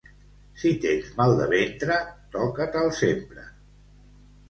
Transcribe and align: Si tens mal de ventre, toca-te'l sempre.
Si 0.61 0.71
tens 0.85 1.11
mal 1.19 1.35
de 1.41 1.47
ventre, 1.53 1.99
toca-te'l 2.39 2.93
sempre. 3.05 3.49